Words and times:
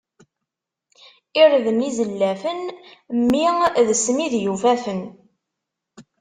Irden 1.41 1.77
izellafen, 1.89 2.59
mmi 3.17 3.45
d 3.85 3.89
ssmid 3.97 4.33
yufafen. 4.43 5.01